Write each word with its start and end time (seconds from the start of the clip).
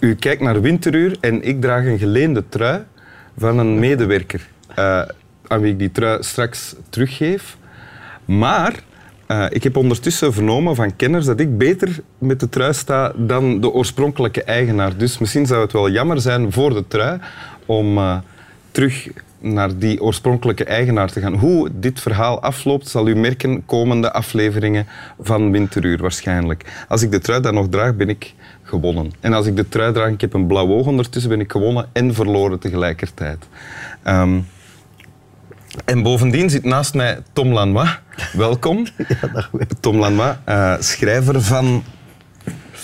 U 0.00 0.14
kijkt 0.14 0.42
naar 0.42 0.60
Winteruur 0.60 1.16
en 1.20 1.42
ik 1.42 1.60
draag 1.60 1.84
een 1.84 1.98
geleende 1.98 2.44
trui 2.48 2.82
van 3.36 3.58
een 3.58 3.78
medewerker 3.78 4.48
uh, 4.78 5.02
aan 5.46 5.60
wie 5.60 5.72
ik 5.72 5.78
die 5.78 5.90
trui 5.90 6.22
straks 6.22 6.74
teruggeef. 6.88 7.56
Maar 8.24 8.74
uh, 9.28 9.46
ik 9.48 9.62
heb 9.62 9.76
ondertussen 9.76 10.32
vernomen 10.32 10.74
van 10.74 10.96
kenners 10.96 11.26
dat 11.26 11.40
ik 11.40 11.58
beter 11.58 12.00
met 12.18 12.40
de 12.40 12.48
trui 12.48 12.74
sta 12.74 13.12
dan 13.16 13.60
de 13.60 13.70
oorspronkelijke 13.70 14.42
eigenaar. 14.42 14.96
Dus 14.96 15.18
misschien 15.18 15.46
zou 15.46 15.60
het 15.60 15.72
wel 15.72 15.90
jammer 15.90 16.20
zijn 16.20 16.52
voor 16.52 16.74
de 16.74 16.84
trui 16.88 17.18
om 17.66 17.98
uh, 17.98 18.18
terug 18.70 19.08
naar 19.38 19.78
die 19.78 20.02
oorspronkelijke 20.02 20.64
eigenaar 20.64 21.12
te 21.12 21.20
gaan. 21.20 21.34
Hoe 21.34 21.70
dit 21.72 22.00
verhaal 22.00 22.42
afloopt, 22.42 22.88
zal 22.88 23.08
u 23.08 23.16
merken 23.16 23.66
komende 23.66 24.12
afleveringen 24.12 24.86
van 25.20 25.50
Winteruur 25.50 25.98
waarschijnlijk. 25.98 26.84
Als 26.88 27.02
ik 27.02 27.10
de 27.10 27.18
trui 27.18 27.40
dan 27.40 27.54
nog 27.54 27.68
draag, 27.68 27.94
ben 27.94 28.08
ik 28.08 28.34
gewonnen. 28.62 29.12
En 29.20 29.32
als 29.32 29.46
ik 29.46 29.56
de 29.56 29.68
trui 29.68 29.92
draag, 29.92 30.10
ik 30.10 30.20
heb 30.20 30.32
een 30.32 30.46
blauw 30.46 30.68
oog 30.68 30.86
ondertussen, 30.86 31.30
ben 31.30 31.40
ik 31.40 31.52
gewonnen 31.52 31.88
en 31.92 32.14
verloren 32.14 32.58
tegelijkertijd. 32.58 33.48
Um, 34.06 34.46
en 35.84 36.02
bovendien 36.02 36.50
zit 36.50 36.64
naast 36.64 36.94
mij 36.94 37.18
Tom 37.32 37.52
Lanois. 37.52 37.98
Welkom. 38.32 38.86
Ja, 39.20 39.28
dag. 39.32 39.50
Tom 39.80 39.98
Lanois, 39.98 40.36
uh, 40.48 40.74
schrijver 40.78 41.42
van 41.42 41.84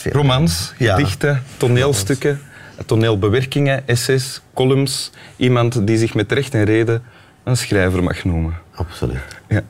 romans, 0.03 0.73
gedichten, 0.77 1.43
toneelstukken, 1.57 2.41
toneelbewerkingen, 2.87 3.89
essays, 3.89 4.41
columns. 4.55 5.11
Iemand 5.37 5.87
die 5.87 5.99
zich 5.99 6.15
met 6.15 6.33
recht 6.33 6.55
en 6.55 6.65
reden 6.65 7.03
een 7.45 7.57
schrijver 7.57 8.03
mag 8.03 8.25
noemen. 8.25 8.55
Absoluut. 8.75 9.19
Ja. 9.49 9.63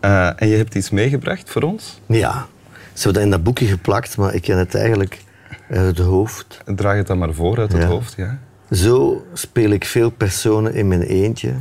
Uh, 0.00 0.42
en 0.42 0.48
je 0.48 0.56
hebt 0.56 0.74
iets 0.74 0.90
meegebracht 0.90 1.50
voor 1.50 1.62
ons? 1.62 2.00
Ja. 2.06 2.46
Ze 2.92 3.02
hebben 3.02 3.12
dat 3.12 3.22
in 3.22 3.30
dat 3.30 3.42
boekje 3.42 3.66
geplakt, 3.66 4.16
maar 4.16 4.34
ik 4.34 4.42
ken 4.42 4.58
het 4.58 4.74
eigenlijk 4.74 5.24
uit 5.70 5.96
het 5.96 6.06
hoofd. 6.06 6.60
Draag 6.64 6.96
het 6.96 7.06
dan 7.06 7.18
maar 7.18 7.34
voor 7.34 7.58
uit 7.58 7.72
het 7.72 7.84
hoofd, 7.84 8.14
ja. 8.16 8.38
Zo 8.70 9.26
speel 9.32 9.70
ik 9.70 9.84
veel 9.84 10.10
personen 10.10 10.74
in 10.74 10.88
mijn 10.88 11.02
eentje 11.02 11.52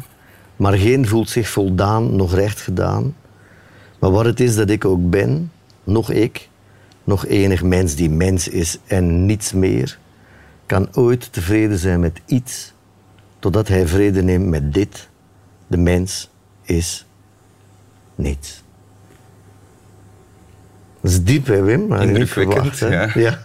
maar 0.58 0.74
geen 0.74 1.08
voelt 1.08 1.30
zich 1.30 1.50
voldaan, 1.50 2.16
nog 2.16 2.36
recht 2.36 2.62
gedaan. 2.62 3.16
Maar 4.00 4.12
wat 4.12 4.26
het 4.26 4.40
is 4.40 4.56
dat 4.56 4.70
ik 4.70 4.86
ook 4.86 5.10
ben, 5.10 5.52
nog 5.84 6.12
ik, 6.12 6.50
nog 7.04 7.26
enig 7.26 7.64
mens 7.64 7.96
die 7.96 8.10
mens 8.10 8.48
is 8.48 8.78
en 8.88 9.26
niets 9.26 9.54
meer, 9.54 10.00
kan 10.68 10.88
ooit 10.94 11.34
tevreden 11.34 11.78
zijn 11.78 12.00
met 12.00 12.22
iets, 12.26 12.74
totdat 13.40 13.68
hij 13.68 13.88
vrede 13.88 14.24
neemt 14.24 14.46
met 14.46 14.74
dit. 14.74 15.10
De 15.68 15.78
mens 15.78 16.30
is 16.64 17.06
niets. 18.16 18.64
Dat 21.02 21.12
is 21.12 21.24
diep, 21.24 21.48
hè, 21.48 21.62
Wim? 21.62 21.94
Indrukwekkend, 21.94 22.78
ja. 22.78 23.10
ja. 23.14 23.40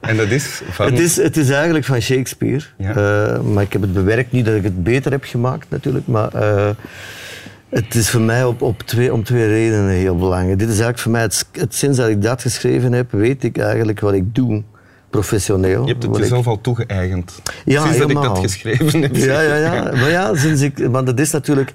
En 0.00 0.16
dat 0.16 0.28
is 0.28 0.62
van... 0.70 0.86
Het 0.86 0.98
is, 0.98 1.16
het 1.16 1.36
is 1.36 1.50
eigenlijk 1.50 1.84
van 1.84 2.00
Shakespeare. 2.00 2.64
Uh, 2.78 3.40
maar 3.40 3.62
ik 3.62 3.72
heb 3.72 3.82
het 3.82 3.92
bewerkt, 3.92 4.32
niet 4.32 4.44
dat 4.44 4.54
ik 4.54 4.62
het 4.62 4.82
beter 4.82 5.12
heb 5.12 5.24
gemaakt 5.24 5.70
natuurlijk, 5.70 6.06
maar 6.06 6.34
uh, 6.34 6.70
het 7.68 7.94
is 7.94 8.10
voor 8.10 8.20
mij 8.20 8.44
op, 8.44 8.62
op 8.62 8.82
twee, 8.82 9.12
om 9.12 9.24
twee 9.24 9.46
redenen 9.46 9.88
heel 9.88 10.16
belangrijk. 10.16 10.58
Dit 10.58 10.68
is 10.68 10.74
eigenlijk 10.74 10.98
voor 10.98 11.12
mij, 11.12 11.22
het, 11.22 11.46
het, 11.52 11.74
sinds 11.74 11.98
dat 11.98 12.08
ik 12.08 12.22
dat 12.22 12.42
geschreven 12.42 12.92
heb, 12.92 13.12
weet 13.12 13.44
ik 13.44 13.58
eigenlijk 13.58 14.00
wat 14.00 14.12
ik 14.12 14.34
doe 14.34 14.62
professioneel. 15.16 15.82
Je 15.82 15.92
hebt 15.92 16.02
het 16.02 16.16
jezelf 16.16 16.40
ik... 16.40 16.46
al 16.46 16.60
toegeëigend. 16.60 17.40
Ja, 17.64 17.82
sinds 17.82 17.98
helemaal. 17.98 18.22
dat 18.22 18.36
ik 18.36 18.42
dat 18.42 18.50
geschreven 18.50 19.02
heb. 19.02 19.16
Ja, 19.16 19.40
ja, 19.40 19.56
ja. 19.56 19.82
Maar 20.00 20.10
ja, 20.10 20.34
sinds 20.34 20.60
ik... 20.60 20.78
Want 20.90 21.06
dat 21.06 21.20
is 21.20 21.30
natuurlijk... 21.30 21.74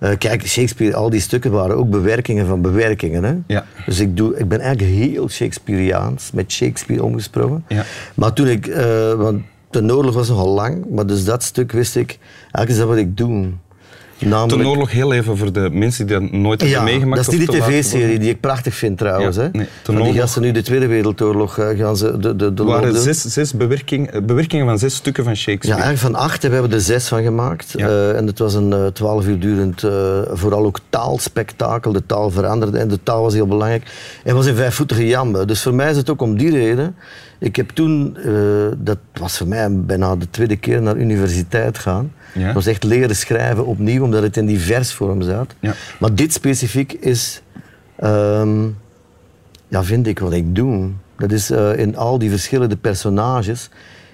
Uh, 0.00 0.10
kijk, 0.18 0.46
Shakespeare, 0.46 0.96
al 0.96 1.10
die 1.10 1.20
stukken 1.20 1.50
waren 1.50 1.76
ook 1.76 1.90
bewerkingen 1.90 2.46
van 2.46 2.60
bewerkingen. 2.62 3.24
Hè? 3.24 3.34
Ja. 3.46 3.64
Dus 3.86 4.00
ik, 4.00 4.16
doe, 4.16 4.36
ik 4.36 4.48
ben 4.48 4.60
eigenlijk 4.60 4.94
heel 4.94 5.28
Shakespeareaans, 5.28 6.30
met 6.32 6.52
Shakespeare 6.52 7.04
omgesproken. 7.04 7.64
Ja. 7.68 7.84
Maar 8.14 8.32
toen 8.32 8.46
ik... 8.46 8.66
Uh, 8.66 9.12
want 9.12 9.42
de 9.70 9.94
oorlog 9.94 10.14
was 10.14 10.28
nogal 10.28 10.48
lang, 10.48 10.84
maar 10.90 11.06
dus 11.06 11.24
dat 11.24 11.42
stuk 11.42 11.72
wist 11.72 11.96
ik... 11.96 12.18
Eigenlijk 12.40 12.68
is 12.68 12.76
dat 12.76 12.88
wat 12.88 12.96
ik 12.96 13.16
doe. 13.16 13.46
Namelijk... 14.28 14.62
Ten 14.62 14.70
oorlog 14.70 14.90
heel 14.90 15.12
even 15.12 15.36
voor 15.36 15.52
de 15.52 15.68
mensen 15.72 16.06
die 16.06 16.20
dat 16.20 16.30
nooit 16.30 16.60
hebben 16.60 16.78
ja, 16.78 16.84
meegemaakt. 16.84 17.24
Dat 17.24 17.32
is 17.32 17.38
niet 17.38 17.50
die 17.50 17.60
tv-serie 17.60 18.18
die 18.18 18.30
ik 18.30 18.40
prachtig 18.40 18.74
vind 18.74 18.98
trouwens. 18.98 19.36
Ja. 19.36 19.48
Nee, 19.52 19.66
van 19.82 20.02
die 20.02 20.12
gasten 20.12 20.42
nu 20.42 20.52
de 20.52 20.62
Tweede 20.62 20.86
Wereldoorlog 20.86 21.58
uh, 21.58 21.78
gaan 21.78 21.96
ze. 21.96 22.18
De, 22.18 22.36
de, 22.36 22.54
de 22.54 22.64
waren 22.64 22.96
zes, 22.96 23.20
zes 23.20 23.52
bewerking, 23.52 24.26
bewerkingen 24.26 24.66
van 24.66 24.78
zes 24.78 24.94
stukken 24.94 25.24
van 25.24 25.36
Shakespeare. 25.36 25.78
Ja, 25.78 25.84
eigenlijk 25.84 26.14
van 26.14 26.24
acht 26.24 26.42
hebben 26.42 26.68
we 26.68 26.74
er 26.74 26.80
zes 26.80 27.08
van 27.08 27.22
gemaakt. 27.22 27.74
Ja. 27.76 27.88
Uh, 27.88 28.16
en 28.16 28.26
het 28.26 28.38
was 28.38 28.54
een 28.54 28.70
uh, 28.70 28.86
twaalf 28.86 29.26
uur 29.26 29.38
durend, 29.38 29.80
vooral 30.32 30.64
ook 30.64 30.78
taalspektakel. 30.88 31.92
De 31.92 32.06
taal 32.06 32.30
veranderde 32.30 32.78
en 32.78 32.88
de 32.88 33.02
taal 33.02 33.22
was 33.22 33.34
heel 33.34 33.46
belangrijk. 33.46 33.90
En 34.24 34.34
was 34.34 34.46
in 34.46 34.54
vijfvoetige 34.54 35.06
jambe. 35.06 35.44
Dus 35.44 35.62
voor 35.62 35.74
mij 35.74 35.90
is 35.90 35.96
het 35.96 36.10
ook 36.10 36.22
om 36.22 36.36
die 36.36 36.50
reden. 36.50 36.94
Ik 37.38 37.56
heb 37.56 37.70
toen, 37.70 38.16
dat 38.78 38.98
was 39.12 39.36
voor 39.36 39.46
mij 39.46 39.68
bijna 39.70 40.16
de 40.16 40.30
tweede 40.30 40.56
keer 40.56 40.82
naar 40.82 40.96
universiteit 40.96 41.78
gaan. 41.78 42.12
Ja. 42.32 42.44
Dat 42.44 42.54
was 42.54 42.66
echt 42.66 42.84
leren 42.84 43.16
schrijven 43.16 43.66
opnieuw, 43.66 44.02
omdat 44.04 44.22
het 44.22 44.36
in 44.36 44.46
die 44.46 44.60
versvorm 44.60 45.22
zat. 45.22 45.54
Ja. 45.60 45.74
Maar 45.98 46.14
dit 46.14 46.32
specifiek 46.32 46.92
is, 46.92 47.42
um, 48.04 48.76
ja, 49.68 49.84
vind 49.84 50.06
ik 50.06 50.18
wat 50.18 50.32
ik 50.32 50.54
doe. 50.54 50.90
Dat 51.16 51.32
is 51.32 51.50
uh, 51.50 51.78
in 51.78 51.96
al 51.96 52.18
die 52.18 52.30
verschillende 52.30 52.76
personages 52.76 53.68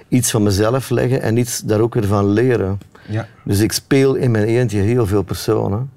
iets 0.08 0.30
van 0.30 0.42
mezelf 0.42 0.90
leggen 0.90 1.22
en 1.22 1.36
iets 1.36 1.60
daar 1.60 1.80
ook 1.80 1.94
weer 1.94 2.06
van 2.06 2.30
leren. 2.30 2.78
Ja. 3.08 3.26
Dus 3.44 3.60
ik 3.60 3.72
speel 3.72 4.14
in 4.14 4.30
mijn 4.30 4.44
eentje 4.44 4.80
heel 4.80 5.06
veel 5.06 5.22
personen. 5.22 5.90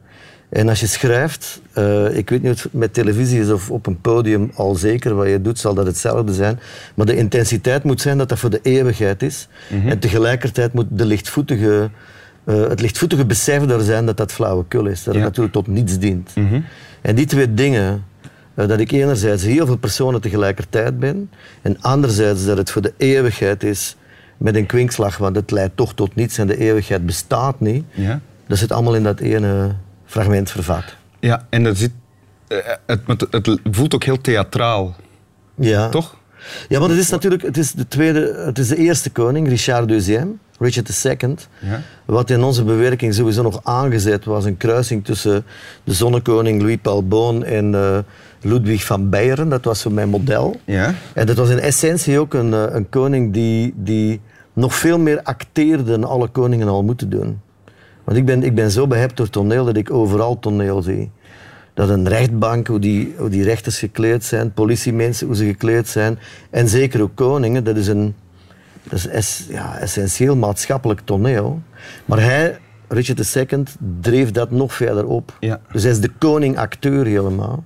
En 0.51 0.69
als 0.69 0.79
je 0.79 0.87
schrijft, 0.87 1.61
uh, 1.77 2.17
ik 2.17 2.29
weet 2.29 2.41
niet 2.41 2.51
of 2.51 2.63
het 2.63 2.73
met 2.73 2.93
televisie 2.93 3.39
is 3.39 3.49
of 3.49 3.69
op 3.69 3.87
een 3.87 4.01
podium, 4.01 4.51
al 4.55 4.75
zeker 4.75 5.15
wat 5.15 5.27
je 5.27 5.41
doet, 5.41 5.59
zal 5.59 5.73
dat 5.73 5.85
hetzelfde 5.85 6.33
zijn. 6.33 6.59
Maar 6.95 7.05
de 7.05 7.15
intensiteit 7.15 7.83
moet 7.83 8.01
zijn 8.01 8.17
dat 8.17 8.29
dat 8.29 8.39
voor 8.39 8.49
de 8.49 8.59
eeuwigheid 8.61 9.23
is. 9.23 9.47
Mm 9.69 9.81
-hmm. 9.81 9.89
En 9.89 9.99
tegelijkertijd 9.99 10.73
moet 10.73 10.85
de 10.89 11.05
lichtvoetige, 11.05 11.89
uh, 12.45 12.67
het 12.67 12.81
lichtvoetige 12.81 13.25
besef 13.25 13.69
er 13.69 13.81
zijn 13.81 14.05
dat 14.05 14.17
dat 14.17 14.31
flauwekul 14.31 14.85
is. 14.85 15.03
Dat 15.03 15.13
ja. 15.13 15.19
het 15.19 15.29
natuurlijk 15.29 15.55
tot 15.55 15.67
niets 15.67 15.99
dient. 15.99 16.35
Mm 16.35 16.47
-hmm. 16.47 16.65
En 17.01 17.15
die 17.15 17.25
twee 17.25 17.53
dingen, 17.53 18.03
uh, 18.55 18.67
dat 18.67 18.79
ik 18.79 18.91
enerzijds 18.91 19.43
heel 19.43 19.65
veel 19.65 19.77
personen 19.77 20.21
tegelijkertijd 20.21 20.99
ben, 20.99 21.29
en 21.61 21.81
anderzijds 21.81 22.45
dat 22.45 22.57
het 22.57 22.71
voor 22.71 22.81
de 22.81 22.93
eeuwigheid 22.97 23.63
is 23.63 23.95
met 24.37 24.55
een 24.55 24.65
kwinkslag, 24.65 25.17
want 25.17 25.35
het 25.35 25.51
leidt 25.51 25.77
toch 25.77 25.93
tot 25.93 26.15
niets 26.15 26.37
en 26.37 26.47
de 26.47 26.57
eeuwigheid 26.57 27.05
bestaat 27.05 27.59
niet. 27.59 27.83
Ja. 27.91 28.19
Dat 28.47 28.57
zit 28.57 28.71
allemaal 28.71 28.95
in 28.95 29.03
dat 29.03 29.19
ene 29.19 29.75
fragment 30.11 30.51
vervat. 30.51 30.83
Ja, 31.19 31.47
en 31.49 31.65
er 31.65 31.75
zit, 31.75 31.91
uh, 32.47 32.57
het, 32.85 33.01
het, 33.07 33.27
het, 33.31 33.59
voelt 33.71 33.95
ook 33.95 34.03
heel 34.03 34.21
theatraal. 34.21 34.95
Ja. 35.55 35.89
Toch? 35.89 36.15
Ja, 36.67 36.79
want 36.79 36.91
het 36.91 36.99
is 36.99 37.09
natuurlijk 37.09 37.41
het 37.41 37.57
is 37.57 37.71
de, 37.71 37.87
tweede, 37.87 38.43
het 38.45 38.57
is 38.57 38.67
de 38.67 38.75
eerste 38.75 39.09
koning, 39.09 39.47
Richard 39.47 40.07
II, 40.07 40.39
Richard 40.59 41.05
II. 41.05 41.35
Ja. 41.59 41.81
Wat 42.05 42.29
in 42.29 42.43
onze 42.43 42.63
bewerking 42.63 43.13
sowieso 43.13 43.41
nog 43.41 43.59
aangezet 43.63 44.25
was, 44.25 44.45
een 44.45 44.57
kruising 44.57 45.05
tussen 45.05 45.45
de 45.83 45.93
zonnekoning 45.93 46.61
Louis 46.61 46.77
Palboon 46.81 47.43
en 47.43 47.73
uh, 47.73 47.97
Ludwig 48.41 48.85
van 48.85 49.09
Beieren. 49.09 49.49
Dat 49.49 49.65
was 49.65 49.81
voor 49.81 49.91
mijn 49.91 50.09
model. 50.09 50.59
Ja. 50.65 50.93
En 51.13 51.25
dat 51.25 51.35
was 51.35 51.49
in 51.49 51.59
essentie 51.59 52.19
ook 52.19 52.33
een, 52.33 52.51
uh, 52.51 52.63
een 52.69 52.89
koning 52.89 53.33
die, 53.33 53.73
die 53.75 54.21
nog 54.53 54.75
veel 54.75 54.99
meer 54.99 55.21
acteerde 55.23 55.83
dan 55.83 56.03
alle 56.03 56.27
koningen 56.27 56.67
al 56.67 56.83
moeten 56.83 57.09
doen. 57.09 57.39
Want 58.03 58.17
ik 58.17 58.25
ben, 58.25 58.43
ik 58.43 58.55
ben 58.55 58.71
zo 58.71 58.87
behept 58.87 59.17
door 59.17 59.29
toneel 59.29 59.65
dat 59.65 59.77
ik 59.77 59.91
overal 59.91 60.39
toneel 60.39 60.81
zie. 60.81 61.11
Dat 61.73 61.89
een 61.89 62.07
rechtbank, 62.07 62.67
hoe 62.67 62.79
die, 62.79 63.13
hoe 63.17 63.29
die 63.29 63.43
rechters 63.43 63.79
gekleed 63.79 64.23
zijn, 64.23 64.53
politiemensen, 64.53 65.27
hoe 65.27 65.35
ze 65.35 65.45
gekleed 65.45 65.87
zijn. 65.87 66.19
En 66.49 66.67
zeker 66.67 67.01
ook 67.01 67.15
koningen, 67.15 67.63
dat 67.63 67.75
is 67.75 67.87
een 67.87 68.15
dat 68.83 68.99
is 68.99 69.07
es, 69.07 69.45
ja, 69.49 69.77
essentieel 69.77 70.35
maatschappelijk 70.35 71.01
toneel. 71.03 71.61
Maar 72.05 72.19
hij, 72.21 72.57
Richard 72.87 73.35
II, 73.35 73.63
dreef 74.01 74.31
dat 74.31 74.51
nog 74.51 74.73
verder 74.73 75.05
op. 75.05 75.37
Ja. 75.39 75.59
Dus 75.71 75.83
hij 75.83 75.91
is 75.91 75.99
de 75.99 76.11
koning-acteur 76.17 77.05
helemaal. 77.05 77.63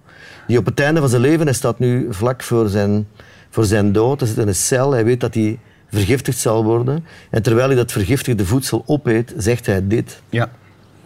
Die 0.48 0.58
op 0.58 0.66
het 0.66 0.80
einde 0.80 1.00
van 1.00 1.10
zijn 1.10 1.22
leven, 1.22 1.46
hij 1.46 1.54
staat 1.54 1.80
nu 1.80 2.08
vlak 2.10 2.44
voor 2.44 2.70
zijn, 2.70 3.08
voor 3.50 3.66
zijn 3.66 3.92
dood, 3.92 4.20
hij 4.20 4.30
zit 4.30 4.38
in 4.38 4.48
een 4.48 4.56
cel, 4.56 4.92
hij 4.92 5.06
weet 5.06 5.20
dat 5.20 5.34
hij 5.34 5.60
vergiftigd 5.95 6.38
zal 6.38 6.63
worden. 6.63 7.06
En 7.30 7.42
terwijl 7.42 7.68
hij 7.68 7.75
dat 7.75 7.92
vergiftigde 7.92 8.45
voedsel 8.45 8.83
opeet, 8.86 9.33
zegt 9.38 9.65
hij 9.65 9.88
dit. 9.88 10.21
Ja. 10.30 10.51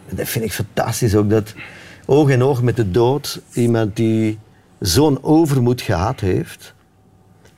En 0.08 0.16
dat 0.16 0.28
vind 0.28 0.44
ik 0.44 0.52
fantastisch 0.52 1.14
ook, 1.14 1.30
dat 1.30 1.54
oog 2.06 2.30
in 2.30 2.42
oog 2.42 2.62
met 2.62 2.76
de 2.76 2.90
dood, 2.90 3.40
iemand 3.52 3.96
die 3.96 4.38
zo'n 4.78 5.22
overmoed 5.22 5.80
gehad 5.80 6.20
heeft, 6.20 6.74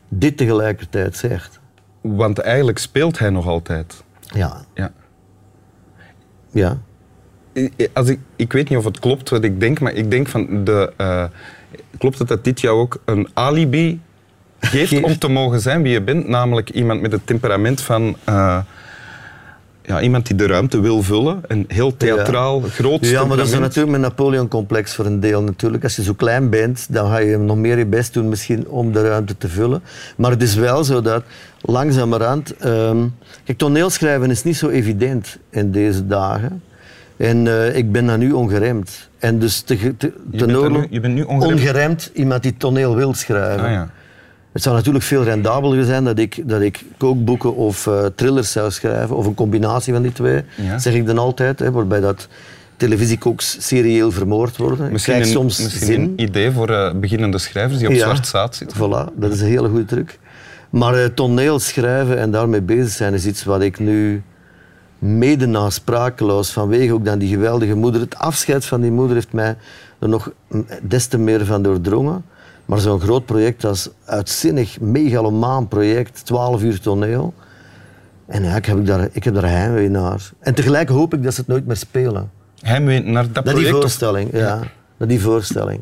dit 0.09 0.37
tegelijkertijd 0.37 1.17
zegt. 1.17 1.61
Want 2.01 2.39
eigenlijk 2.39 2.79
speelt 2.79 3.19
hij 3.19 3.31
nog 3.31 3.47
altijd. 3.47 4.03
Ja. 4.23 4.65
Ja. 4.75 4.93
Ja. 6.51 6.79
Als 7.93 8.09
ik, 8.09 8.19
ik 8.37 8.53
weet 8.53 8.69
niet 8.69 8.79
of 8.79 8.85
het 8.85 8.99
klopt 8.99 9.29
wat 9.29 9.45
ik 9.45 9.61
denk, 9.61 9.81
maar 9.81 9.93
ik 9.93 10.11
denk 10.11 10.29
van 10.29 10.65
de... 10.65 10.93
Uh, 10.99 11.25
klopt 11.99 12.19
het 12.19 12.29
dat 12.29 12.45
dit 12.45 12.61
jou 12.61 12.79
ook 12.79 13.03
een 13.05 13.29
alibi 13.33 14.01
geeft, 14.67 14.89
Geeft. 14.89 15.03
om 15.05 15.19
te 15.19 15.29
mogen 15.29 15.61
zijn 15.61 15.83
wie 15.83 15.93
je 15.93 16.03
bent? 16.03 16.29
Namelijk 16.29 16.71
iemand 16.71 17.01
met 17.01 17.13
het 17.13 17.27
temperament 17.27 17.81
van... 17.81 18.17
Uh, 18.29 18.59
ja, 19.85 20.01
iemand 20.01 20.27
die 20.27 20.37
de 20.37 20.47
ruimte 20.47 20.81
wil 20.81 21.03
vullen. 21.03 21.41
Een 21.47 21.65
heel 21.69 21.97
theatraal, 21.97 22.61
groot 22.61 23.07
Ja, 23.07 23.25
maar 23.25 23.37
dat 23.37 23.47
is 23.47 23.59
natuurlijk 23.59 23.89
mijn 23.89 24.03
Napoleon-complex 24.03 24.95
voor 24.95 25.07
een 25.07 25.21
deel 25.21 25.43
natuurlijk. 25.43 25.83
Als 25.83 25.97
je 25.97 26.03
zo 26.03 26.13
klein 26.13 26.51
bent, 26.51 26.87
dan 26.91 27.11
ga 27.11 27.19
je 27.19 27.37
nog 27.39 27.57
meer 27.57 27.79
je 27.79 27.87
best 27.87 28.13
doen 28.13 28.29
misschien 28.29 28.69
om 28.69 28.93
de 28.93 29.09
ruimte 29.09 29.37
te 29.39 29.49
vullen. 29.49 29.83
Maar 30.17 30.31
het 30.31 30.43
is 30.43 30.55
wel 30.55 30.85
zo 30.85 31.01
dat 31.01 31.23
langzamerhand... 31.61 32.57
ehm 32.57 33.07
kijk, 33.45 33.59
toneelschrijven 33.59 34.31
is 34.31 34.43
niet 34.43 34.57
zo 34.57 34.69
evident 34.69 35.39
in 35.51 35.71
deze 35.71 36.07
dagen. 36.07 36.63
En 37.17 37.47
eh, 37.47 37.77
ik 37.77 37.93
ben 37.93 38.07
dan 38.07 38.19
nu 38.19 38.33
ongeremd. 38.33 39.09
En 39.19 39.39
dus 39.39 39.61
te, 39.61 39.97
te, 39.97 40.13
Je 40.31 40.47
bent, 40.47 40.71
nu, 40.71 40.87
je 40.91 41.01
bent 41.01 41.15
nu 41.15 41.23
ongeremd. 41.23 41.61
ongeremd 41.61 42.11
iemand 42.15 42.43
die 42.43 42.57
toneel 42.57 42.97
wil 42.97 43.15
schrijven. 43.15 43.65
Ah, 43.65 43.71
ja. 43.71 43.91
Het 44.53 44.63
zou 44.63 44.75
natuurlijk 44.77 45.05
veel 45.05 45.23
rendabeler 45.23 45.85
zijn 45.85 46.05
dat 46.05 46.19
ik, 46.19 46.49
dat 46.49 46.61
ik 46.61 46.85
kookboeken 46.97 47.55
of 47.57 47.87
eh, 47.87 48.05
thrillers 48.15 48.53
zou 48.53 48.71
schrijven, 48.71 49.17
of 49.17 49.27
een 49.27 49.35
combinatie 49.35 49.93
van 49.93 50.03
die 50.03 50.13
twee, 50.13 50.43
Ja. 50.57 50.79
zeg 50.79 50.95
ik 50.95 51.07
dan 51.07 51.19
altijd, 51.19 51.59
hè, 51.59 51.71
waarbij 51.73 52.01
dat 52.01 52.29
televisiekooks 52.77 53.57
serieel 53.67 54.11
vermoord 54.13 54.57
worden. 54.57 54.93
Misschien, 54.93 55.17
een, 55.17 55.25
soms 55.27 55.63
misschien 55.63 55.87
zin. 55.87 56.01
een 56.01 56.13
idee 56.17 56.51
voor 56.51 56.69
eh, 56.71 56.95
beginnende 56.95 57.39
schrijvers 57.39 57.79
die 57.79 57.89
op 57.89 57.95
Ja. 57.95 58.01
zwart 58.05 58.27
zaad 58.27 58.57
zitten. 58.57 58.77
Voilà, 58.79 59.15
dat 59.19 59.33
is 59.33 59.41
een 59.41 59.47
hele 59.47 59.69
goede 59.69 59.85
truc. 59.85 60.19
Maar 60.71 60.95
eh, 60.95 61.05
toneel 61.05 61.59
schrijven 61.59 62.19
en 62.19 62.31
daarmee 62.31 62.63
bezig 62.63 62.91
zijn 62.93 63.15
is 63.15 63.27
iets 63.27 63.45
wat 63.45 63.63
ik 63.63 63.79
nu 63.79 64.23
mede 64.99 65.47
na 65.47 65.71
sprakeloos 65.71 66.51
vanwege 66.53 66.93
ook 66.93 67.05
dan 67.05 67.19
die 67.19 67.29
geweldige 67.29 67.75
moeder. 67.75 68.01
Het 68.01 68.19
afscheid 68.19 68.65
van 68.65 68.81
die 68.81 68.91
moeder 68.91 69.15
heeft 69.15 69.33
mij 69.33 69.57
er 69.99 70.09
nog 70.09 70.31
des 70.83 71.07
te 71.07 71.19
meer 71.19 71.45
van 71.45 71.63
doordrongen. 71.63 72.25
Maar 72.73 72.81
zo'n 72.81 73.01
groot 73.01 73.25
project 73.27 73.65
als 73.65 73.89
uitzinnig, 74.05 74.81
megalomaan 74.81 75.69
project, 75.69 76.25
12 76.25 76.63
uur 76.63 76.81
toneel. 76.81 77.35
En 78.27 78.45
ja, 78.45 78.57
ik 78.57 78.67
heb, 78.67 78.87
daar, 78.87 79.09
ik 79.13 79.25
heb 79.25 79.35
daar 79.35 79.49
heimwee 79.51 79.89
naar. 79.89 80.31
En 80.41 80.55
tegelijk 80.55 80.89
hoop 80.89 81.15
ik 81.15 81.23
dat 81.23 81.35
ze 81.35 81.41
het 81.41 81.49
nooit 81.49 81.67
meer 81.67 81.77
spelen. 81.77 82.31
Heimwee 82.61 83.01
naar 83.03 83.33
dat 83.33 83.35
Naar 83.35 83.43
die 83.45 83.53
project. 83.53 83.75
of- 83.75 83.81
voorstelling, 83.81 84.29
ja. 84.33 84.61
Naar 84.97 85.09
die 85.09 85.21
voorstelling. 85.21 85.81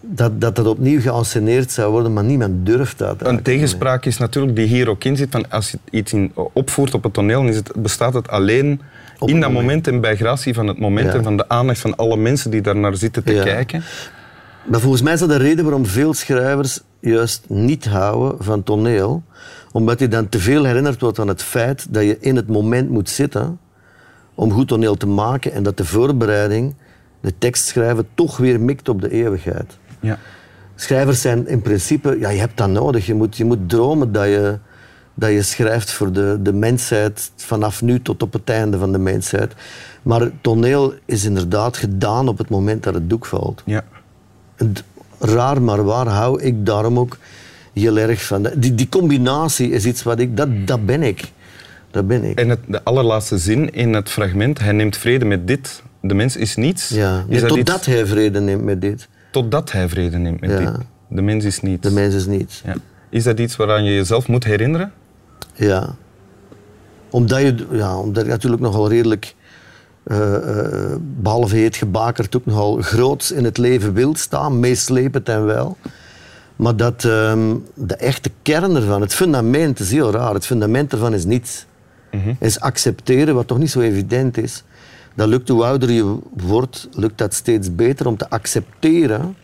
Dat, 0.00 0.40
dat 0.40 0.56
dat 0.56 0.66
opnieuw 0.66 1.00
geanceneerd 1.00 1.70
zou 1.72 1.90
worden, 1.92 2.12
maar 2.12 2.24
niemand 2.24 2.66
durft 2.66 2.98
dat. 2.98 3.26
Een 3.26 3.42
tegenspraak 3.42 4.04
is 4.04 4.18
natuurlijk 4.18 4.56
die 4.56 4.66
hier 4.66 4.88
ook 4.88 5.04
in 5.04 5.16
zit. 5.16 5.28
Van 5.30 5.50
als 5.50 5.70
je 5.70 5.78
iets 5.90 6.12
in, 6.12 6.32
opvoert 6.52 6.94
op 6.94 7.02
het 7.02 7.12
toneel, 7.12 7.40
dan 7.40 7.48
is 7.50 7.56
het, 7.56 7.72
bestaat 7.76 8.14
het 8.14 8.28
alleen 8.28 8.80
Op 9.18 9.28
in 9.28 9.40
dat 9.40 9.48
moment. 9.50 9.66
moment 9.66 9.86
en 9.88 10.00
bij 10.00 10.16
gratie 10.16 10.54
van 10.54 10.66
het 10.66 10.78
moment 10.78 11.06
Ja. 11.06 11.14
en 11.18 11.22
van 11.22 11.36
de 11.36 11.48
aandacht 11.48 11.78
van 11.80 11.96
alle 11.96 12.16
mensen 12.16 12.50
die 12.50 12.60
daar 12.60 12.76
naar 12.76 12.96
zitten 12.96 13.24
te 13.24 13.32
Ja. 13.34 13.42
kijken. 13.42 13.82
Maar 14.64 14.80
volgens 14.80 15.02
mij 15.02 15.12
is 15.12 15.20
dat 15.20 15.28
de 15.28 15.36
reden 15.36 15.64
waarom 15.64 15.86
veel 15.86 16.14
schrijvers 16.14 16.80
juist 17.00 17.44
niet 17.48 17.86
houden 17.86 18.44
van 18.44 18.62
toneel. 18.62 19.22
Omdat 19.72 19.98
je 19.98 20.08
dan 20.08 20.28
te 20.28 20.38
veel 20.38 20.64
herinnerd 20.64 21.00
wordt 21.00 21.18
aan 21.18 21.28
het 21.28 21.42
feit 21.42 21.86
dat 21.90 22.02
je 22.02 22.18
in 22.20 22.36
het 22.36 22.48
moment 22.48 22.90
moet 22.90 23.08
zitten 23.08 23.58
om 24.34 24.52
goed 24.52 24.68
toneel 24.68 24.96
te 24.96 25.06
maken 25.06 25.52
en 25.52 25.62
dat 25.62 25.76
de 25.76 25.84
voorbereiding, 25.84 26.74
de 27.20 27.34
tekst 27.38 27.66
schrijven, 27.66 28.06
toch 28.14 28.36
weer 28.36 28.60
mikt 28.60 28.88
op 28.88 29.00
de 29.00 29.10
eeuwigheid. 29.10 29.78
Ja. 30.00 30.18
Schrijvers 30.74 31.20
zijn 31.20 31.48
in 31.48 31.62
principe, 31.62 32.16
ja, 32.18 32.28
je 32.28 32.38
hebt 32.38 32.56
dat 32.56 32.68
nodig. 32.68 33.06
Je 33.06 33.14
moet, 33.14 33.36
je 33.36 33.44
moet 33.44 33.68
dromen 33.68 34.12
dat 34.12 34.24
je, 34.24 34.58
dat 35.14 35.30
je 35.30 35.42
schrijft 35.42 35.90
voor 35.92 36.12
de, 36.12 36.38
de 36.42 36.52
mensheid 36.52 37.32
vanaf 37.36 37.82
nu 37.82 38.02
tot 38.02 38.22
op 38.22 38.32
het 38.32 38.50
einde 38.50 38.78
van 38.78 38.92
de 38.92 38.98
mensheid. 38.98 39.52
Maar 40.02 40.30
toneel 40.40 40.94
is 41.04 41.24
inderdaad 41.24 41.76
gedaan 41.76 42.28
op 42.28 42.38
het 42.38 42.48
moment 42.48 42.82
dat 42.82 42.94
het 42.94 43.10
doek 43.10 43.26
valt. 43.26 43.62
Ja. 43.64 43.84
Raar 45.18 45.62
maar 45.62 45.84
waar 45.84 46.06
hou 46.06 46.42
ik 46.42 46.66
daarom 46.66 46.98
ook 46.98 47.16
heel 47.72 47.98
erg 47.98 48.24
van. 48.24 48.48
Die, 48.56 48.74
die 48.74 48.88
combinatie 48.88 49.70
is 49.70 49.84
iets 49.86 50.02
wat 50.02 50.18
ik, 50.18 50.36
dat, 50.36 50.48
dat 50.66 50.86
ben 50.86 51.02
ik. 51.02 51.32
Dat 51.90 52.06
ben 52.06 52.24
ik. 52.24 52.38
En 52.38 52.48
het, 52.48 52.58
de 52.66 52.82
allerlaatste 52.84 53.38
zin 53.38 53.72
in 53.72 53.92
het 53.94 54.08
fragment, 54.10 54.58
hij 54.58 54.72
neemt 54.72 54.96
vrede 54.96 55.24
met 55.24 55.46
dit. 55.46 55.82
De 56.00 56.14
mens 56.14 56.36
is 56.36 56.56
niets. 56.56 56.88
ja. 56.88 57.18
Is 57.18 57.24
Nee, 57.28 57.40
dat 57.40 57.48
totdat 57.48 57.76
iets- 57.76 57.86
hij 57.86 58.06
vrede 58.06 58.40
neemt 58.40 58.62
met 58.64 58.80
dit. 58.80 59.08
totdat 59.30 59.72
hij 59.72 59.88
vrede 59.88 60.18
neemt 60.18 60.40
met 60.40 60.50
Ja. 60.50 60.58
dit. 60.58 60.70
De 61.08 61.22
mens 61.22 61.44
is 61.44 61.60
niets. 61.60 61.82
De 61.88 61.90
mens 61.94 62.14
is 62.14 62.26
niets. 62.26 62.62
Ja. 62.64 62.74
Is 63.10 63.24
dat 63.24 63.38
iets 63.38 63.56
waaraan 63.56 63.84
je 63.84 63.94
jezelf 63.94 64.28
moet 64.28 64.44
herinneren? 64.44 64.92
Ja. 65.54 65.94
Omdat 67.10 67.40
je, 67.40 67.66
ja, 67.70 67.98
omdat 67.98 68.24
je 68.24 68.30
natuurlijk 68.30 68.62
nogal 68.62 68.88
redelijk, 68.88 69.34
eh, 70.04 70.94
behalve 70.98 71.56
heet 71.56 71.76
gebakerd, 71.76 72.36
ook 72.36 72.46
nogal 72.46 72.76
groots 72.76 73.32
in 73.32 73.44
het 73.44 73.58
leven 73.58 73.92
wilt 73.92 74.18
staan, 74.18 74.60
meeslepend 74.60 75.28
en 75.28 75.44
wel. 75.44 75.76
Maar 76.56 76.76
dat 76.76 77.04
ehm, 77.04 77.54
de 77.74 77.96
echte 77.96 78.30
kern 78.42 78.76
ervan, 78.76 79.00
het 79.00 79.14
fundament 79.14 79.80
is 79.80 79.90
heel 79.90 80.10
raar. 80.10 80.34
Het 80.34 80.46
fundament 80.46 80.92
ervan 80.92 81.14
is 81.14 81.24
niets. 81.24 81.66
Is 82.38 82.60
accepteren, 82.60 83.34
wat 83.34 83.46
toch 83.46 83.58
niet 83.58 83.70
zo 83.70 83.80
evident 83.80 84.36
is. 84.38 84.64
Dat 85.14 85.28
lukt 85.28 85.48
hoe 85.48 85.64
ouder 85.64 85.90
je 85.90 86.18
wordt, 86.36 86.88
lukt 86.92 87.18
dat 87.18 87.34
steeds 87.34 87.74
beter 87.74 88.06
om 88.06 88.16
te 88.16 88.30
accepteren 88.30 89.36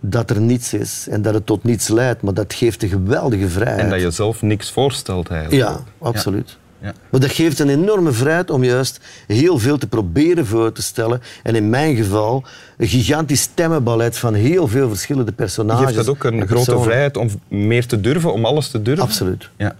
dat 0.00 0.30
er 0.30 0.40
niets 0.40 0.72
is 0.74 1.06
en 1.10 1.22
dat 1.22 1.34
het 1.34 1.46
tot 1.46 1.64
niets 1.64 1.88
leidt. 1.88 2.22
Maar 2.22 2.34
dat 2.34 2.54
geeft 2.54 2.82
een 2.82 2.88
geweldige 2.88 3.48
vrijheid. 3.48 3.80
En 3.80 3.90
dat 3.90 4.00
je 4.00 4.10
zelf 4.10 4.42
niks 4.42 4.70
voorstelt 4.70 5.28
eigenlijk. 5.28 5.62
Ja, 5.62 5.80
absoluut. 5.98 6.48
Ja. 6.48 6.69
Maar 6.80 7.20
dat 7.20 7.30
geeft 7.30 7.58
een 7.58 7.68
enorme 7.68 8.12
vrijheid 8.12 8.50
om 8.50 8.64
juist 8.64 9.00
heel 9.26 9.58
veel 9.58 9.78
te 9.78 9.86
proberen 9.86 10.46
voor 10.46 10.72
te 10.72 10.82
stellen. 10.82 11.22
En 11.42 11.54
in 11.54 11.70
mijn 11.70 11.96
geval 11.96 12.44
een 12.76 12.88
gigantisch 12.88 13.40
stemmenballet 13.40 14.18
van 14.18 14.34
heel 14.34 14.68
veel 14.68 14.88
verschillende 14.88 15.32
personages. 15.32 15.84
Geeft 15.84 15.96
dat 15.96 16.08
ook 16.08 16.24
een 16.24 16.40
en 16.40 16.46
grote 16.48 16.80
vrijheid 16.80 17.16
om 17.16 17.28
meer 17.48 17.86
te 17.86 18.00
durven, 18.00 18.32
om 18.32 18.44
alles 18.44 18.68
te 18.68 18.82
durven? 18.82 19.04
Absoluut. 19.04 19.48
Ja. 19.56 19.76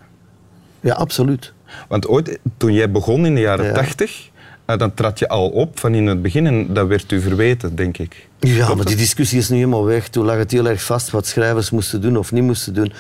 Ja, 0.81 0.95
absoluut. 0.95 1.53
Want 1.89 2.09
ooit, 2.09 2.39
toen 2.57 2.73
jij 2.73 2.91
begon 2.91 3.27
in 3.27 3.35
de 3.35 3.41
jaren 3.41 3.65
Ja. 3.65 3.73
tachtig, 3.73 4.29
eh, 4.65 4.79
dan 4.79 4.95
trad 4.95 5.19
je 5.19 5.29
al 5.29 5.49
op 5.49 5.79
van 5.79 5.95
in 5.95 6.07
het 6.07 6.23
begin 6.23 6.47
en 6.47 6.75
dat 6.75 6.87
werd 6.87 7.13
u 7.13 7.21
verweten, 7.21 7.75
denk 7.77 7.99
ik. 7.99 8.29
Ja, 8.39 8.65
Klopt 8.65 8.77
maar 8.77 8.87
die 8.87 8.97
discussie 8.97 9.39
is 9.39 9.49
nu 9.49 9.57
helemaal 9.57 9.85
weg. 9.85 10.09
Toen 10.09 10.25
lag 10.25 10.37
het 10.37 10.51
heel 10.51 10.69
erg 10.69 10.83
vast 10.83 11.11
wat 11.11 11.27
schrijvers 11.27 11.71
moesten 11.71 12.01
doen 12.01 12.17
of 12.17 12.33
niet 12.33 12.45
moesten 12.45 12.75
doen. 12.75 12.93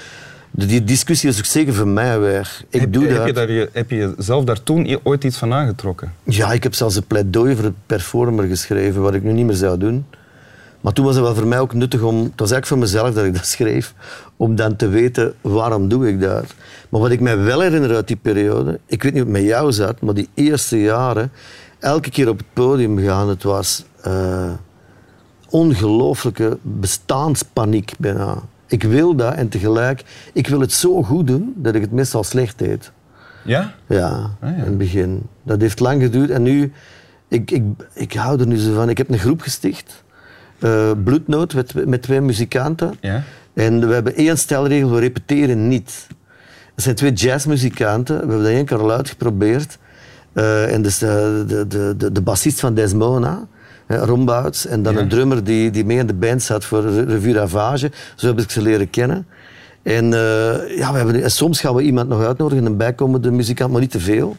Die 0.50 0.84
discussie 0.84 1.28
is 1.28 1.38
ook 1.38 1.44
zeker 1.44 1.74
voor 1.74 1.88
mij 1.88 2.20
weg. 2.20 2.64
Ik 2.68 2.80
heb, 2.80 2.92
doe 2.92 3.06
heb 3.06 3.16
dat. 3.16 3.26
Je 3.26 3.32
daar, 3.32 3.68
heb 3.72 3.90
je 3.90 4.14
zelf 4.18 4.44
daar 4.44 4.62
toen 4.62 4.98
ooit 5.02 5.24
iets 5.24 5.36
van 5.36 5.52
aangetrokken? 5.52 6.12
Ja, 6.24 6.52
ik 6.52 6.62
heb 6.62 6.74
zelfs 6.74 6.96
een 6.96 7.06
pleidooi 7.06 7.54
voor 7.54 7.64
het 7.64 7.74
performer 7.86 8.46
geschreven, 8.46 9.02
wat 9.02 9.14
ik 9.14 9.22
nu 9.22 9.32
niet 9.32 9.46
meer 9.46 9.54
zou 9.54 9.78
doen. 9.78 10.04
Maar 10.80 10.92
toen 10.92 11.04
was 11.04 11.14
het 11.14 11.24
wel 11.24 11.34
voor 11.34 11.46
mij 11.46 11.58
ook 11.58 11.74
nuttig 11.74 12.02
om, 12.02 12.16
het 12.16 12.40
was 12.40 12.50
eigenlijk 12.50 12.66
voor 12.66 12.78
mezelf 12.78 13.14
dat 13.14 13.24
ik 13.24 13.34
dat 13.34 13.46
schreef, 13.46 13.94
om 14.36 14.54
dan 14.54 14.76
te 14.76 14.88
weten 14.88 15.34
waarom 15.40 15.88
doe 15.88 16.08
ik 16.08 16.20
dat. 16.20 16.44
Maar 16.88 17.00
wat 17.00 17.10
ik 17.10 17.20
mij 17.20 17.38
wel 17.38 17.60
herinner 17.60 17.94
uit 17.94 18.06
die 18.06 18.16
periode, 18.16 18.80
ik 18.86 19.02
weet 19.02 19.12
niet 19.12 19.22
hoe 19.22 19.32
het 19.32 19.40
met 19.40 19.50
jou 19.50 19.72
zat, 19.72 20.00
maar 20.00 20.14
die 20.14 20.28
eerste 20.34 20.80
jaren, 20.80 21.32
elke 21.78 22.10
keer 22.10 22.28
op 22.28 22.38
het 22.38 22.46
podium 22.52 22.98
gaan, 22.98 23.28
het 23.28 23.42
was 23.42 23.84
eh, 24.02 24.52
ongelooflijke 25.48 26.58
bestaanspaniek 26.62 27.92
bijna. 27.98 28.42
Ik 28.70 28.82
wil 28.82 29.14
dat 29.14 29.34
en 29.34 29.48
tegelijk, 29.48 30.04
ik 30.32 30.46
wil 30.46 30.60
het 30.60 30.72
zo 30.72 31.02
goed 31.02 31.26
doen 31.26 31.52
dat 31.56 31.74
ik 31.74 31.80
het 31.80 31.92
meestal 31.92 32.24
slecht 32.24 32.58
deed. 32.58 32.92
Ja? 33.44 33.74
Ja, 33.86 34.08
Ah, 34.08 34.30
ja. 34.40 34.46
in 34.56 34.60
het 34.64 34.78
begin. 34.78 35.22
Dat 35.42 35.60
heeft 35.60 35.80
lang 35.80 36.02
geduurd 36.02 36.30
en 36.30 36.42
nu, 36.42 36.72
ik, 37.28 37.50
ik, 37.50 37.62
ik 37.94 38.12
hou 38.12 38.40
er 38.40 38.46
nu 38.46 38.56
zo 38.56 38.74
van. 38.74 38.88
Ik 38.88 38.98
heb 38.98 39.08
een 39.08 39.18
groep 39.18 39.40
gesticht, 39.40 40.04
eh 40.58 40.90
Bloednoot, 41.04 41.54
met, 41.54 41.86
met 41.86 42.02
twee 42.02 42.20
muzikanten. 42.20 42.94
Ja. 43.00 43.22
En 43.54 43.88
we 43.88 43.94
hebben 43.94 44.14
één 44.16 44.38
stelregel, 44.38 44.90
we 44.90 45.00
repeteren 45.00 45.68
niet. 45.68 46.06
Dat 46.74 46.84
zijn 46.84 46.94
twee 46.96 47.12
jazzmuzikanten, 47.12 48.14
we 48.14 48.20
hebben 48.20 48.42
dat 48.42 48.52
één 48.52 48.64
keer 48.64 48.78
al 48.78 48.92
uitgeprobeerd. 48.92 49.78
Eh, 50.32 50.72
en 50.74 50.82
dus 50.82 50.98
de, 50.98 51.44
de, 51.46 51.66
de, 51.66 51.94
de, 51.96 52.12
de 52.12 52.22
bassist 52.22 52.60
van 52.60 52.74
Desmona, 52.74 53.46
Rombouts, 53.98 54.66
en 54.66 54.82
dan 54.82 54.94
Ja. 54.94 55.00
een 55.00 55.08
drummer 55.08 55.44
die, 55.44 55.70
die 55.70 55.84
mee 55.84 55.98
in 55.98 56.06
de 56.06 56.14
band 56.14 56.42
zat 56.42 56.64
voor 56.64 56.82
Re- 56.82 57.02
Revue 57.04 57.32
Ravage. 57.34 57.90
Zo 58.16 58.26
heb 58.26 58.40
ik 58.40 58.50
ze 58.50 58.62
leren 58.62 58.90
kennen. 58.90 59.26
En, 59.82 60.04
eh, 60.04 60.76
ja, 60.76 60.92
we 60.92 60.96
hebben, 60.96 61.22
en 61.22 61.30
soms 61.30 61.60
gaan 61.60 61.74
we 61.74 61.82
iemand 61.82 62.08
nog 62.08 62.22
uitnodigen, 62.24 62.64
een 62.66 62.76
bijkomende 62.76 63.30
muzikant, 63.30 63.72
maar 63.72 63.80
niet 63.80 63.90
te 63.90 64.00
veel. 64.00 64.36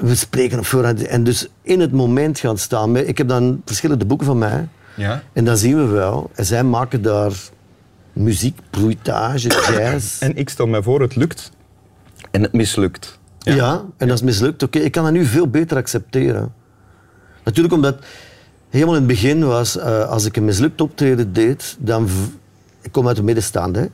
We 0.00 0.14
spreken 0.14 0.58
op 0.58 0.66
voorhand 0.66 1.06
en 1.06 1.24
dus 1.24 1.48
in 1.62 1.80
het 1.80 1.92
moment 1.92 2.38
gaan 2.38 2.58
staan. 2.58 2.96
Ik 2.96 3.18
heb 3.18 3.28
dan 3.28 3.62
verschillende 3.64 4.04
boeken 4.04 4.26
van 4.26 4.38
mij. 4.38 4.68
Ja. 4.94 5.22
En 5.32 5.44
dan 5.44 5.56
zien 5.56 5.76
we 5.76 5.84
wel. 5.86 6.30
En 6.34 6.44
zij 6.44 6.62
maken 6.62 7.02
daar 7.02 7.32
muziek, 8.12 8.58
bruitage, 8.70 9.48
jazz. 9.78 10.20
En 10.22 10.36
ik 10.36 10.48
stel 10.48 10.66
mij 10.66 10.82
voor, 10.82 11.00
het 11.00 11.16
lukt 11.16 11.50
en 12.30 12.42
het 12.42 12.52
mislukt. 12.52 13.18
ja. 13.38 13.84
en 13.96 14.08
dat 14.08 14.16
is 14.16 14.22
mislukt. 14.22 14.62
Oké, 14.62 14.78
ik 14.78 14.92
kan 14.92 15.04
dat 15.04 15.12
nu 15.12 15.24
veel 15.24 15.48
beter 15.48 15.76
accepteren. 15.76 16.52
Natuurlijk 17.44 17.74
omdat 17.74 17.96
helemaal 18.70 18.94
in 18.94 19.00
het 19.00 19.10
begin 19.10 19.44
was, 19.46 19.78
eh, 19.78 20.08
als 20.08 20.24
ik 20.24 20.36
een 20.36 20.44
mislukt 20.44 20.80
optreden 20.80 21.32
deed, 21.32 21.76
dan... 21.78 22.08
Ik 22.80 22.92
kom 22.92 23.06
uit 23.08 23.16
de 23.16 23.22
middenstaande, 23.22 23.78
hè. 23.78 23.86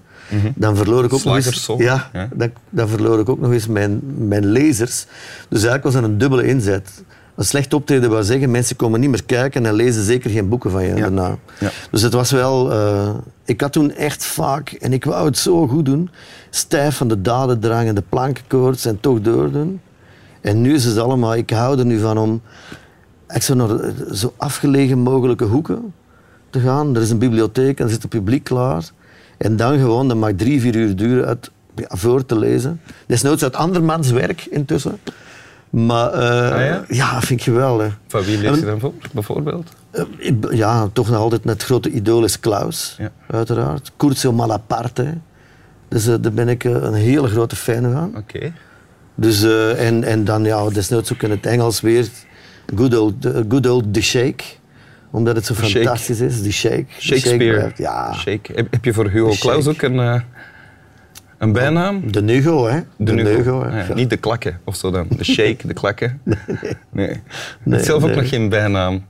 Dan 0.55 0.77
verloor 0.77 1.05
ik 1.05 1.13
ook 1.13 1.25
nog 1.25 1.37
eens... 1.37 1.67
Ja, 1.79 2.11
ja. 2.13 2.29
Dan, 2.35 2.51
dan 2.71 2.89
verloor 2.89 3.19
ik 3.21 3.29
ook 3.29 3.41
nog 3.41 3.53
eens 3.53 3.67
mijn, 3.67 4.01
mijn 4.29 4.47
lezers. 4.47 5.07
Dus 5.49 5.63
eigenlijk 5.63 5.83
was 5.85 5.93
dat 5.93 6.03
een 6.03 6.19
dubbele 6.19 6.47
inzet. 6.47 7.03
een 7.35 7.45
slecht 7.45 7.75
optreden 7.75 8.11
wil 8.11 8.23
zeggen, 8.23 8.51
mensen 8.51 8.77
komen 8.77 9.01
niet 9.01 9.11
meer 9.11 9.25
kijken 9.25 9.67
en 9.67 9.75
lezen 9.75 10.05
zeker 10.05 10.31
geen 10.31 10.49
boeken 10.49 10.71
van 10.71 10.85
je 10.85 10.95
daarna. 10.95 11.37
Ja. 11.59 11.71
Dus 11.91 12.03
het 12.03 12.13
was 12.13 12.31
wel... 12.31 12.73
eh, 12.73 13.15
ik 13.45 13.61
had 13.61 13.73
toen 13.73 13.93
echt 13.93 14.25
vaak, 14.25 14.71
en 14.71 14.93
ik 14.93 15.05
wou 15.05 15.27
het 15.27 15.39
zo 15.39 15.69
goed 15.69 15.85
doen, 15.85 16.11
stijf 16.51 16.97
van 16.97 17.09
de 17.09 17.21
dadendrang 17.21 17.89
en 17.89 17.95
de 17.95 18.05
plankenkoorts 18.09 18.85
en 18.85 19.01
toch 19.01 19.21
doordoen. 19.21 19.81
En 20.41 20.61
nu 20.61 20.75
is 20.75 20.85
het 20.85 20.99
allemaal... 20.99 21.35
Ik 21.35 21.51
hou 21.51 21.79
er 21.79 21.85
nu 21.87 21.99
van 21.99 22.19
om 22.19 22.43
echt 23.33 23.45
zo 23.45 23.55
naar 23.55 23.93
zo 24.13 24.35
afgelegen 24.37 24.99
mogelijke 24.99 25.45
hoeken 25.45 25.93
te 26.51 26.61
gaan. 26.61 26.97
Er 26.97 27.03
is 27.03 27.11
een 27.11 27.19
bibliotheek 27.19 27.79
en 27.79 27.85
er 27.85 27.91
zit 27.91 28.03
het 28.03 28.11
publiek 28.11 28.45
klaar. 28.45 28.85
En 29.39 29.57
dan 29.57 29.79
gewoon, 29.79 30.09
dat 30.09 30.17
mag 30.17 30.31
drie, 30.37 30.61
vier 30.61 30.77
uur 30.77 30.97
duren, 30.97 31.27
uit, 31.27 31.51
ja, 31.75 31.87
voor 31.89 32.27
te 32.27 32.39
lezen. 32.39 32.81
Desnoods 33.07 33.43
uit 33.43 33.57
andermans 33.57 34.11
werk 34.11 34.45
intussen. 34.51 34.99
Maar 35.71 36.13
eh, 36.13 36.53
Ah, 36.53 36.65
ja? 36.67 36.85
ja, 36.89 37.21
vind 37.21 37.41
ik 37.41 37.43
geweldig. 37.43 37.99
Van 38.07 38.23
wie 38.23 38.39
lees 38.39 38.59
je 38.59 38.65
dan 38.65 38.81
voor, 38.81 38.93
bijvoorbeeld? 39.13 39.69
Eh, 39.91 40.05
ik- 40.19 40.53
Ja, 40.55 40.89
toch 40.93 41.09
nog 41.09 41.19
altijd 41.19 41.45
het 41.45 41.63
grote 41.65 41.91
idool 41.91 42.25
is 42.25 42.41
Klaus, 42.41 42.95
Ja. 42.99 43.11
uiteraard. 43.31 43.93
Curzo 43.97 44.33
Malaparte. 44.33 45.15
Dus 45.89 46.07
eh, 46.07 46.15
daar 46.21 46.33
ben 46.33 46.49
ik 46.49 46.65
een 46.65 46.95
hele 46.95 47.29
grote 47.29 47.57
fan 47.57 47.93
van. 47.93 48.13
Oké. 48.17 48.53
Dus, 49.15 49.43
en, 49.77 50.05
en 50.05 50.25
dan 50.25 50.45
ja, 50.45 50.69
desnoods 50.69 51.13
ook 51.13 51.23
in 51.23 51.31
het 51.31 51.47
Engels 51.47 51.81
weer 51.81 52.09
Good 52.77 52.97
Old, 52.97 53.25
eh, 53.27 53.41
good 53.49 53.67
old 53.67 53.95
The 53.95 54.01
Shake. 54.03 54.45
Omdat 55.11 55.37
het 55.37 55.45
zo 55.45 55.55
Shake. 55.55 55.71
fantastisch 55.71 56.21
is. 56.21 56.43
The 56.43 56.53
Shake. 56.53 56.85
Shakespeare. 56.99 57.53
blijft- 57.59 57.79
ja, 57.79 58.13
Shake. 58.15 58.53
Heb, 58.55 58.67
heb 58.71 58.85
je 58.85 58.93
voor 58.93 59.09
Hugo 59.11 59.35
Claus 59.41 59.65
Shake. 59.65 59.69
ook 59.69 59.83
een, 59.93 59.99
eh, 60.01 60.21
een 61.39 61.53
bijnaam? 61.53 62.13
de 62.13 62.23
Nugo, 62.23 62.67
hè. 62.67 62.81
De, 62.97 63.13
Nugo, 63.13 63.65
hè. 63.65 63.79
Ja, 63.81 63.87
Ja. 63.89 63.95
Niet 63.95 64.11
de 64.11 64.17
klakken 64.17 64.61
of 64.65 64.77
zo 64.77 64.91
dan. 64.91 65.07
De 65.17 65.25
shake, 65.25 65.67
de 65.67 65.73
klakken. 65.75 66.21
Nee. 66.25 66.37
nee. 66.91 67.07
Nee, 67.09 67.75
hebt 67.75 67.85
zelf 67.85 68.03
ook 68.03 68.09
nee. 68.09 68.17
nog 68.19 68.29
geen 68.29 68.49
bijnaam. 68.49 69.05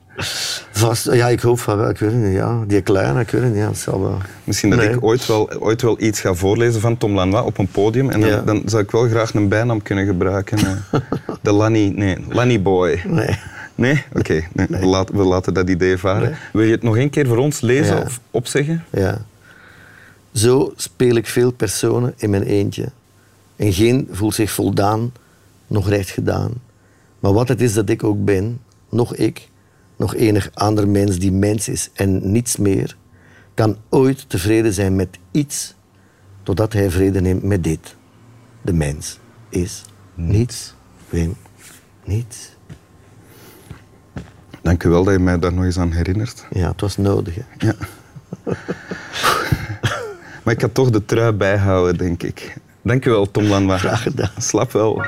Vast, 0.71 1.12
ja, 1.12 1.28
ik 1.28 1.40
hoop 1.40 1.59
van 1.59 1.76
wel. 1.76 1.88
Ik 1.88 1.99
weet 1.99 2.11
het 2.12 2.21
niet, 2.21 2.33
ja. 2.35 2.64
Die 2.66 2.81
kleine, 2.81 3.21
ik 3.21 3.31
weet 3.31 3.42
het 3.42 3.54
niet. 3.54 3.62
Het 3.64 3.78
zal 3.78 4.00
wel. 4.00 4.19
Misschien 4.45 4.71
dat 4.71 4.78
Nee. 4.78 4.88
ik 4.88 5.04
ooit 5.04 5.26
wel, 5.26 5.52
ooit 5.61 5.83
wel 5.83 6.00
iets 6.02 6.21
ga 6.21 6.35
voorlezen 6.35 6.81
van 6.81 6.97
Tom 6.97 7.14
Lanois 7.14 7.45
op 7.45 7.59
een 7.59 7.69
podium. 7.69 8.11
En 8.11 8.21
dan, 8.21 8.31
Ja. 8.31 8.40
dan 8.40 8.62
zou 8.66 8.83
ik 8.83 8.90
wel 8.90 9.09
graag 9.09 9.35
een 9.35 9.49
bijnaam 9.49 9.83
kunnen 9.83 10.07
gebruiken. 10.07 10.59
eh. 10.59 11.00
De 11.42 11.52
Lanny, 11.52 11.92
nee, 11.97 12.16
Lanny 12.28 12.62
Boy. 12.62 13.02
Nee. 13.07 13.38
Nee? 13.75 14.04
Oké, 14.12 14.42
nee, 14.52 14.66
We, 14.69 14.87
laten, 14.87 15.16
we 15.16 15.23
laten 15.25 15.54
dat 15.54 15.69
idee 15.69 15.97
varen. 15.99 16.37
Wil 16.52 16.62
je 16.62 16.73
het 16.73 16.83
nog 16.83 16.97
een 16.97 17.11
keer 17.11 17.26
voor 17.26 17.37
ons 17.38 17.61
lezen 17.61 17.97
Ja. 17.97 18.02
of 18.02 18.21
opzeggen? 18.31 18.85
Ja. 18.90 19.25
Zo 20.33 20.73
speel 20.76 21.16
ik 21.16 21.26
veel 21.26 21.50
personen 21.52 22.14
in 22.16 22.31
mijn 22.31 22.42
eentje. 22.42 22.88
En 23.57 23.73
geen 23.73 24.09
voelt 24.11 24.35
zich 24.35 24.50
voldaan, 24.50 25.12
nog 25.66 25.88
recht 25.88 26.11
gedaan. 26.11 26.52
Maar 27.21 27.33
wat 27.33 27.49
het 27.49 27.61
is 27.61 27.73
dat 27.75 27.88
ik 27.88 28.04
ook 28.04 28.25
ben, 28.25 28.61
nog 28.88 29.14
ik, 29.14 29.49
nog 30.02 30.14
enig 30.14 30.50
ander 30.54 30.88
mens 30.88 31.18
die 31.18 31.32
mens 31.32 31.68
is 31.68 31.90
en 31.94 32.32
niets 32.32 32.56
meer, 32.56 32.97
kan 33.54 33.76
ooit 33.88 34.28
tevreden 34.28 34.73
zijn 34.73 34.97
met 34.97 35.18
iets, 35.30 35.75
totdat 36.42 36.73
hij 36.73 36.90
vrede 36.90 37.21
neemt 37.21 37.42
met 37.42 37.64
dit. 37.64 37.97
De 38.62 38.73
mens 38.73 39.18
is 39.49 39.82
niets, 40.14 40.75
Wim, 41.09 41.35
niets. 42.04 42.50
Dank 44.62 44.85
u 44.85 44.88
wel 44.88 45.04
dat 45.04 45.12
je 45.12 45.18
mij 45.18 45.38
daar 45.38 45.52
nog 45.52 45.64
eens 45.64 45.78
aan 45.78 45.92
herinnert. 45.92 46.47
Ja, 46.50 46.71
het 46.71 46.80
was 46.80 46.97
nodig. 46.97 47.35
hè. 47.35 47.42
Ja. 47.59 47.75
maar 50.42 50.54
ik 50.54 50.61
ga 50.61 50.68
toch 50.73 50.90
de 50.90 51.04
trui 51.04 51.32
bijhouden, 51.32 51.97
denk 51.97 52.23
ik. 52.23 52.56
Dank 52.82 53.04
u 53.04 53.11
wel, 53.11 53.30
Tom 53.30 53.44
Lanois. 53.44 53.80
Graag 53.80 54.02
gedaan. 54.02 54.30
Slap 54.38 54.73
wel. 54.73 55.02